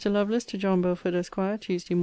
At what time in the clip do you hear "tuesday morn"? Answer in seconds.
1.61-1.99